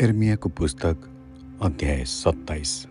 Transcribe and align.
एर्मियाको 0.00 0.48
पुस्तक 0.48 0.96
अध्याय 1.62 2.04
सत्ताइस 2.04 2.86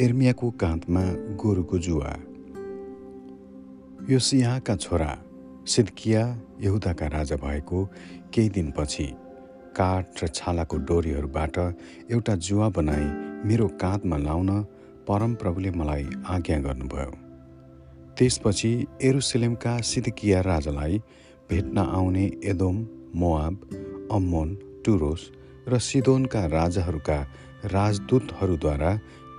एर्मियाको 0.00 0.50
काँधमा 0.50 1.02
गोरुको 1.12 1.78
जुवा 1.78 2.16
यो 4.10 4.18
सिंहका 4.18 4.76
छोरा 4.76 5.18
सिद्किया 5.66 6.40
यहुदाका 6.60 7.06
राजा 7.06 7.36
भएको 7.36 7.84
केही 8.34 8.48
दिनपछि 8.48 9.04
काठ 9.76 10.24
र 10.24 10.26
छालाको 10.26 10.76
डोरीहरूबाट 10.76 11.58
एउटा 12.10 12.36
जुवा 12.36 12.68
बनाई 12.68 13.04
मेरो 13.48 13.68
काँधमा 13.68 14.16
लाउन 14.16 14.62
परमप्रभुले 15.08 15.70
मलाई 15.70 16.06
आज्ञा 16.26 16.58
गर्नुभयो। 16.58 17.12
त्यसपछि 18.18 18.86
एरुसलेमका 19.02 19.80
सिद्किया 19.80 20.40
राजालाई 20.40 20.98
भेट्न 21.50 21.78
आउने 21.78 22.32
एदोम 22.44 22.86
मोआब 23.14 23.60
अम्मोन 24.12 24.58
टुरोस 24.84 25.32
र 25.68 25.78
सिदोनका 25.78 26.44
राजाहरूका 26.46 27.18
राजदूतहरूद्वारा 27.66 28.90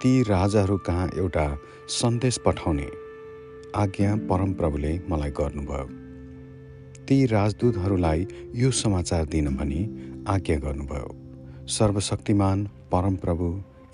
ती 0.01 0.11
राजाहरू 0.23 0.77
कहाँ 0.77 1.07
एउटा 1.17 1.45
सन्देश 1.89 2.37
पठाउने 2.45 2.87
आज्ञा 3.75 4.15
परमप्रभुले 4.29 4.91
मलाई 5.09 5.31
गर्नुभयो। 5.31 5.85
ती 7.07 7.25
राजदूतहरूलाई 7.25 8.27
यो 8.55 8.71
समाचार 8.71 9.25
दिन 9.25 9.47
भनी 9.55 9.81
आज्ञा 10.27 10.57
गर्नुभयो। 10.57 11.09
सर्वशक्तिमान 11.67 12.65
परमप्रभु 12.91 13.47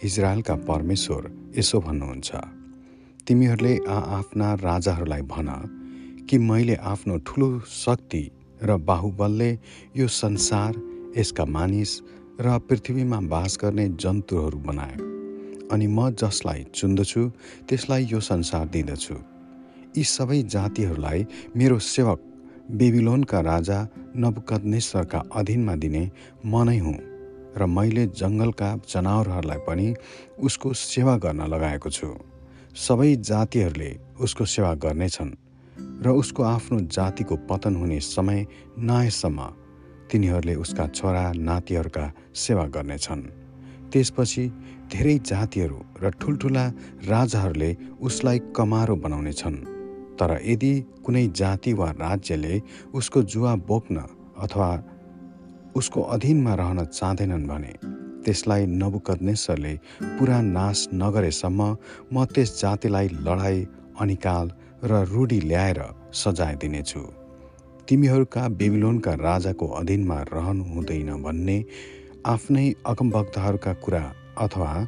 इजरायलका 0.04 0.55
परमेश्वर 0.70 1.30
यसो 1.58 1.80
भन्नुहुन्छ। 1.80 2.32
तिमीहरूले 3.27 3.76
आफ्ना 3.88 4.54
राजाहरूलाई 4.62 5.22
भन 5.22 5.50
कि 6.30 6.38
मैले 6.40 6.76
आफ्नो 6.76 7.18
ठुलो 7.27 7.50
शक्ति 7.68 8.24
र 8.63 8.77
बाहुबलले 8.90 9.52
यो 9.98 10.07
संसार 10.07 10.82
यसका 11.18 11.46
मानिस 11.46 11.91
र 12.44 12.58
पृथ्वीमा 12.60 13.20
बास 13.32 13.58
गर्ने 13.62 13.88
जन्तुहरू 13.90 14.58
बनाए। 14.60 14.96
अनि 15.72 15.88
म 15.88 16.10
जसलाई 16.12 16.66
चुन्दछु 16.76 17.22
त्यसलाई 17.70 18.08
यो 18.12 18.20
संसार 18.20 18.66
दिँदछु। 18.68 19.16
यी 19.98 20.04
सबै 20.04 20.41
जातिहरूलाई 20.44 21.26
मेरो 21.55 21.80
सेवक 21.80 22.20
बेबिलोनका 22.72 23.40
राजा 23.41 23.80
नबुकदनेश्वरका 24.18 25.20
अधीनमा 25.35 25.76
दिने 25.76 26.04
म 26.46 26.63
नै 26.63 26.77
हुँ 26.77 26.98
र 27.58 27.66
मैले 27.66 28.05
जङ्गलका 28.20 28.70
जनावरहरूलाई 28.91 29.60
पनि 29.68 29.88
उसको 30.40 30.74
सेवा 30.74 31.16
गर्न 31.18 31.41
लगाएको 31.48 31.90
छु। 31.90 32.12
सबै 32.76 33.16
जातिहरूले 33.16 33.91
उसको 34.20 34.46
सेवा 34.46 34.74
गर्नेछन् 34.84 35.35
र 36.04 36.10
उसको 36.12 36.44
आफ्नो 36.44 36.80
जातिको 36.91 37.35
पतन 37.50 37.76
हुने 37.76 38.00
समय 38.00 38.48
नआएसम्म 38.78 39.63
तिनीहरूले 40.14 40.56
उसका 40.56 40.86
छोरा 40.94 41.26
नातिहरूका 41.50 42.06
सेवा 42.38 42.66
गर्नेछन्। 42.70 43.22
त्यसपछि 43.92 44.44
धेरै 44.94 45.18
जातिहरू 45.26 45.80
र 46.02 46.10
ठुल्ठुला 46.22 46.66
राजाहरूले 47.10 47.70
उसलाई 48.06 48.40
कमारो 48.54 48.96
बनाउनेछन्। 48.96 49.58
तर 50.18 50.32
यदि 50.46 50.74
कुनै 51.06 51.26
जाति 51.34 51.74
वा 51.74 51.90
राज्यले 51.98 52.54
उसको 52.94 53.20
जुवा 53.34 53.54
बोक्न 53.70 53.98
अथवा 54.46 54.70
उसको 55.76 56.02
अधीनमा 56.16 56.54
रहन 56.54 56.80
चाहँदैनन् 56.94 57.48
भने 57.50 57.74
त्यसलाई 58.24 58.66
नबुकदनेश्वरले 58.82 59.74
पुरा 60.18 60.40
नाश 60.58 60.78
नगरेसम्म 60.94 61.62
म 62.14 62.16
त्यस 62.26 62.50
जातिलाई 62.62 63.08
लडाइँ 63.26 63.68
अनिकाल 64.00 64.46
र 64.84 64.91
रूढी 65.09 65.40
ल्याएर 65.50 65.80
सजाय 66.14 66.56
दिनेछु। 66.62 67.22
तिमीहरूका 67.88 68.47
बेबिलोनका 68.50 69.13
राजाको 69.13 69.67
अधीनमा 69.67 70.17
रहनु 70.34 70.63
हुँदैन 70.63 71.09
भन्ने 71.23 71.57
आफ्नै 72.25 72.73
अगमभक्तहरूका 72.85 73.73
कुरा 73.73 74.03
अथवा 74.38 74.88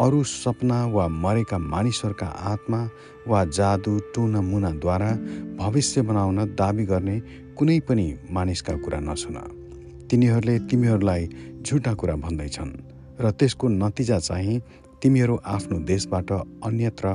अरू 0.00 0.22
सपना 0.22 0.86
वा 0.86 1.08
मरेका 1.08 1.58
मानिसहरूका 1.58 2.26
आत्मा 2.26 2.80
वा 3.28 3.44
जादु 3.44 3.98
टुना 4.14 4.40
मुनाद्वारा 4.40 5.10
भविष्य 5.56 6.02
बनाउन 6.02 6.38
दावी 6.54 6.84
गर्ने 6.84 7.16
कुनै 7.56 7.80
पनि 7.80 8.06
मानिसका 8.30 8.76
कुरा 8.76 9.00
नसुन। 9.00 9.36
तिनीहरूले 10.10 10.58
तिमीहरूलाई 10.58 11.28
झुटा 11.62 11.94
कुरा 11.94 12.16
भन्दैछन् 12.16 12.72
र 13.20 13.30
त्यसको 13.30 13.68
नतिजा 13.68 14.18
चाहिँ 14.18 14.60
तिमीहरू 15.02 15.36
आफ्नो 15.46 15.78
देशबाट 15.78 16.32
अन्यत्र 16.66 17.06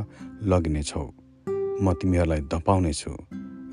लगिनेछौ। 0.44 1.04
म 1.82 1.94
तिमीहरूलाई 1.94 2.42
धपाउनेछु। 2.42 3.27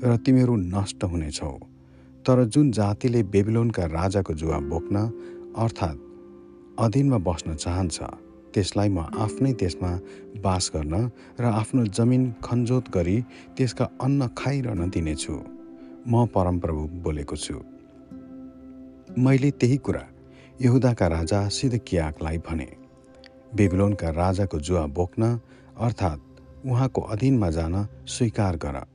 र 0.05 0.15
तिमीहरू 0.17 0.55
नष्ट 0.55 1.03
हुनेछौ। 1.03 1.51
तर 2.25 2.43
जुन 2.45 2.71
जातिले 2.71 3.21
बेबिलोनका 3.23 3.85
राजाको 3.85 4.33
जुवा 4.33 4.59
बोक्न 4.59 4.95
अर्थात् 5.57 5.99
अधीनमा 6.79 7.17
बस्न 7.17 7.55
चाहन्छ 7.55 7.97
त्यसलाई 8.53 8.89
म 8.89 8.99
आफ्नै 9.17 9.53
देशमा 9.53 9.91
बास 10.43 10.71
गर्न 10.75 10.95
र 11.39 11.43
आफ्नो 11.43 11.85
जमिन 11.97 12.23
खनजोत 12.43 12.85
गरी 12.93 13.17
त्यसका 13.57 13.85
अन्न 14.01 14.27
खाइरहन 14.37 14.89
दिनेछु। 14.89 15.35
म 16.07 16.25
परमप्रभु 16.25 16.81
बोलेको 17.03 17.35
छु। 17.35 17.57
मैले 19.17 19.51
त्यही 19.51 19.77
कुरा 19.77 20.05
यहुदाका 20.61 21.07
राजा 21.07 21.39
सिद्धकियाकलाई 21.49 22.37
भने 22.37 22.69
बेबिलोनका 23.55 24.09
राजाको 24.09 24.59
जुवा 24.59 24.85
बोक्न 24.87 25.23
अर्थात् 25.77 26.65
उहाँको 26.65 27.01
अधीनमा 27.01 27.49
जान 27.49 27.75
स्वीकार 28.07 28.55
गर। 28.57 28.94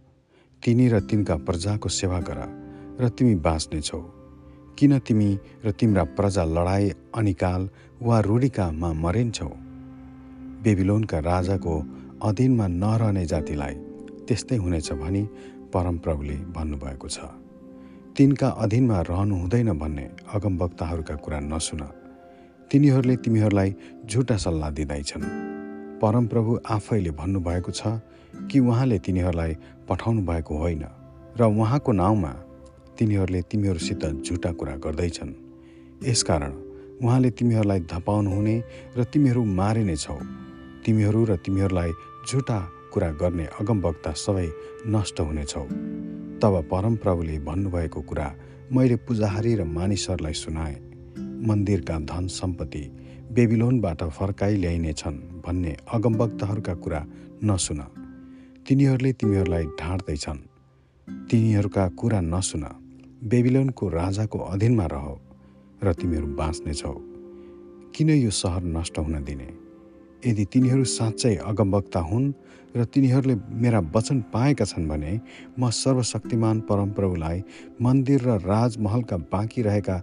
तिनी 0.62 0.87
र 0.88 1.00
तिनका 1.00 1.34
प्रजाको 1.37 1.88
सेवा 1.88 2.21
गर 2.21 2.38
र 3.00 3.09
तिमी 3.09 3.34
बाँच्नेछौ 3.34 4.00
किन 4.78 4.98
तिमी 4.98 5.28
र 5.65 5.71
तिम्रा 5.72 6.04
प्रजा 6.16 6.44
लडाई 6.47 6.91
अनिकाल 7.16 7.62
वा 8.03 8.16
रूढिकामा 8.21 8.93
मरिन्छौ? 8.93 9.49
बेबिलोनका 10.62 11.19
राजाको 11.19 11.75
अधीनमा 12.22 12.66
नरहने 12.66 13.25
जातिलाई 13.26 13.75
त्यस्तै 14.28 14.56
हुनेछ 14.56 14.93
भनी 14.93 15.22
परमप्रभुले 15.72 16.37
भन्नुभएको 16.53 17.09
छ। 17.09 17.19
तिनका 18.16 18.49
अधीनमा 18.60 19.00
रहनु 19.00 19.34
हुँदैन 19.41 19.72
भन्ने 19.78 20.06
अगमवक्ताहरूका 20.34 21.15
कुरा 21.25 21.41
नसुन। 21.41 21.82
तिनीहरूले 22.70 23.16
तिमीहरूलाई 23.16 23.70
झुटा 24.04 24.37
सल्लाह 24.37 24.70
दिँदैछन्। 24.70 25.25
परमप्रभु 26.03 26.53
आफैले 26.69 27.10
भन्नुभएको 27.10 27.72
छ 27.72 27.82
कि 28.49 28.59
उहाँले 28.59 28.99
तिनीहरूलाई 28.99 29.53
पठाउनु 29.89 30.23
भएको 30.23 30.55
होइन 30.59 30.84
र 31.37 31.43
उहाँको 31.45 31.93
नाउँमा 31.93 32.33
तिनीहरूले 32.99 33.41
तिमीहरूसित 33.43 34.05
झुटा 34.25 34.53
कुरा 34.53 34.75
गर्दैछन्। 34.77 35.33
यसकारण 36.09 36.53
उहाँले 37.05 37.31
तिमीहरूलाई 37.31 37.81
धपाउनु 37.81 38.31
हुने 38.31 38.56
र 38.97 39.05
तिमीहरू 39.05 39.45
मारिनेछौ 39.45 40.19
तिमीहरू 40.84 41.25
र 41.25 41.37
तिमीहरूलाई 41.37 41.91
झुटा 42.29 42.59
कुरा 42.93 43.11
गर्ने 43.12 43.47
अगमवक्ता 43.61 44.12
सबै 44.17 44.49
नष्ट 44.87 45.21
हुनेछौ 45.21 45.65
तब 46.43 46.55
परमप्रभुले 46.71 47.39
भन्नुभएको 47.39 48.00
कुरा 48.00 48.29
मैले 48.73 48.97
पुजाहारी 48.97 49.55
र 49.55 49.65
मानिसहरूलाई 49.65 50.33
सुनाएँ। 50.33 50.77
मन्दिरका 51.47 51.99
धन 52.00 52.27
सम्पत्ति 52.27 52.84
बेबिलोनबाट 53.33 54.03
फर्काइ 54.11 54.56
ल्याइनेछन् 54.56 55.19
भन्ने 55.47 55.77
अगमवक्ताहरूका 55.93 56.75
कुरा 56.75 57.00
नसुन। 57.45 58.00
तिनीहरूले 58.66 59.12
तिमीहरूलाई 59.12 59.65
ढाँट्दैछन्। 59.81 60.38
तिनीहरूका 61.28 61.84
कुरा 61.98 62.21
नसुन। 62.22 62.65
बेबिलोनको 63.25 63.88
राजाको 63.91 64.38
अधीनमा 64.38 64.87
रह 64.87 65.06
र 65.84 65.93
तिमीहरू 65.93 66.26
बाँच्नेछौ 66.37 66.94
किन 67.94 68.10
यो 68.10 68.31
सहर 68.31 68.62
नष्ट 68.76 68.99
हुन 68.99 69.16
दिने? 69.25 69.49
यदि 70.26 70.44
तिनीहरू 70.44 70.84
साँच्चै 70.87 71.34
अगमवक्ता 71.50 72.00
हुन् 72.00 72.32
र 72.76 72.84
तिनीहरूले 72.84 73.34
मेरा 73.34 73.81
वचन 73.97 74.20
पाएका 74.32 74.65
छन् 74.65 74.88
भने 74.88 75.12
म 75.58 75.70
सर्वशक्तिमान 75.73 76.61
परमप्रभुलाई 76.69 77.43
मन्दिर 77.82 78.20
र 78.23 78.38
राजमहलका 78.44 79.17
बाँकी 79.32 79.62
रहेका 79.62 79.96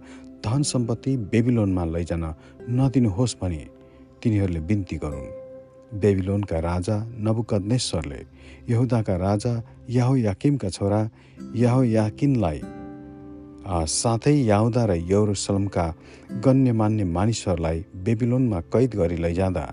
धन 0.44 0.62
सम्पत्ति 0.62 1.16
बेबिलोनमा 1.32 1.84
लैजान 1.94 2.24
नदिनुहोस् 2.70 3.38
भने 3.40 3.62
तिनीहरूले 4.22 4.60
बिन्ती 4.60 4.96
गरून्। 4.96 5.37
बेबिलोनका 5.94 6.58
राजा 6.60 6.96
नबुकदनेश्वरले 7.26 8.20
यहुदाका 8.70 9.16
राजा 9.16 9.52
याहो 9.90 10.16
याकिमका 10.16 10.68
छोरा 10.68 11.00
याहो 11.56 11.82
याकिनलाई 11.82 12.60
साथै 13.92 14.34
याहुदा 14.52 14.84
र 14.84 14.92
यौरुसलमका 15.12 15.86
गण्यमान्य 16.44 17.04
मानिसहरूलाई 17.16 17.84
बेबिलोनमा 18.04 18.60
कैद 18.72 18.94
गरी 19.00 19.16
लैजाँदा 19.16 19.64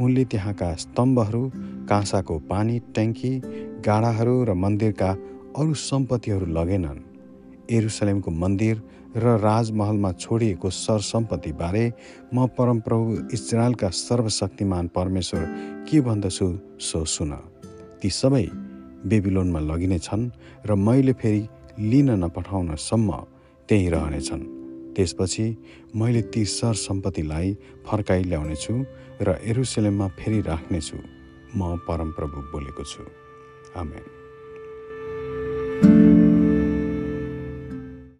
उनले 0.00 0.24
त्यहाँका 0.24 0.74
स्तम्भहरू 0.84 1.42
काँसाको 1.88 2.38
पानी 2.50 2.78
ट्याङ्की 2.94 3.32
गाडाहरू 3.86 4.36
र 4.44 4.54
मन्दिरका 4.64 5.10
अरू 5.58 5.74
सम्पत्तिहरू 5.74 6.46
लगेनन्। 6.58 7.09
एरुसलेमको 7.70 8.30
मन्दिर 8.30 8.76
र 9.16 9.26
राजमहलमा 9.42 10.10
छोडिएको 10.12 10.70
सरसम्पत्तिबारे 10.70 11.84
म 12.34 12.46
परमप्रभु 12.58 13.06
इजरायलका 13.34 13.88
सर्वशक्तिमान 13.88 14.88
परमेश्वर 14.96 15.42
के 15.88 16.00
भन्दछु 16.00 16.48
सो 16.78 17.04
सुन। 17.04 17.32
ती 18.02 18.10
सबै 18.10 18.46
बेबिलोनमा 19.10 19.60
लगिनेछन् 19.60 20.30
र 20.66 20.74
मैले 20.74 21.12
फेरि 21.12 21.42
लिन 21.90 22.10
नपठाउनसम्म 22.24 23.10
त्यहीँ 23.68 23.90
रहनेछन्। 23.90 24.42
त्यसपछि 24.94 25.46
मैले 25.96 26.22
ती 26.32 26.44
सर 26.44 26.74
सम्पत्तिलाई 26.74 27.56
फर्काइ 27.86 28.22
ल्याउनेछु 28.30 28.74
र 29.22 29.38
एरुसलेममा 29.42 30.08
फेरि 30.18 30.40
राख्नेछु। 30.50 30.96
म 31.56 31.76
परमप्रभु 31.88 32.38
बोलेको 32.52 32.84
छु। 32.84 33.02
आमेन। 33.76 34.19